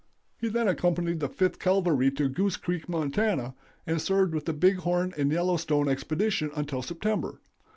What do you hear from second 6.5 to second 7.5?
until September.